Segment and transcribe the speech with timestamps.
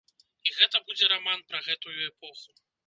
[0.49, 2.61] І гэта будзе раман пра гэтую эпоху.